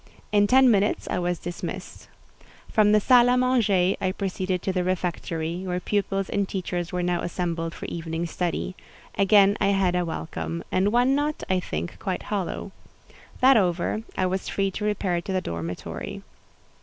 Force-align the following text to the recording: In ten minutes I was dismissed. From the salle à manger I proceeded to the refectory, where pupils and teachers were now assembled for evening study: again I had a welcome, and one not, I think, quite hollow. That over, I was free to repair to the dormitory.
In 0.31 0.47
ten 0.47 0.71
minutes 0.71 1.07
I 1.11 1.19
was 1.19 1.37
dismissed. 1.37 2.09
From 2.71 2.91
the 2.91 2.99
salle 2.99 3.27
à 3.27 3.37
manger 3.37 3.95
I 4.03 4.11
proceeded 4.13 4.63
to 4.63 4.73
the 4.73 4.83
refectory, 4.83 5.63
where 5.63 5.79
pupils 5.79 6.27
and 6.27 6.49
teachers 6.49 6.91
were 6.91 7.03
now 7.03 7.21
assembled 7.21 7.75
for 7.75 7.85
evening 7.85 8.25
study: 8.25 8.75
again 9.15 9.55
I 9.61 9.67
had 9.67 9.93
a 9.95 10.03
welcome, 10.03 10.63
and 10.71 10.91
one 10.91 11.13
not, 11.13 11.43
I 11.51 11.59
think, 11.59 11.99
quite 11.99 12.23
hollow. 12.23 12.71
That 13.41 13.57
over, 13.57 14.01
I 14.17 14.25
was 14.25 14.49
free 14.49 14.71
to 14.71 14.85
repair 14.85 15.21
to 15.21 15.31
the 15.33 15.39
dormitory. 15.39 16.23